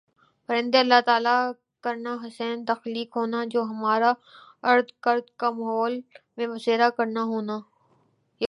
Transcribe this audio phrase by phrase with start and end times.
[0.49, 1.35] پرندہ اللہ تعالی
[1.83, 4.11] کرنا حسین تخلیق ہونا جو ہمارہ
[4.71, 5.99] ارد گرد کا ماحول
[6.37, 7.59] میں بسیرا کرنا ہونا